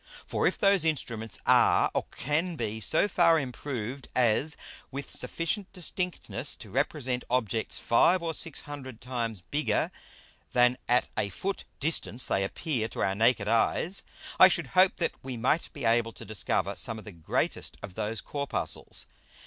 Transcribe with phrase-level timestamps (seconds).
[0.25, 4.57] For if those Instruments are or can be so far improved as
[4.89, 9.91] with sufficient distinctness to represent Objects five or six hundred times bigger
[10.53, 14.01] than at a Foot distance they appear to our naked Eyes,
[14.39, 17.93] I should hope that we might be able to discover some of the greatest of
[17.93, 19.05] those Corpuscles.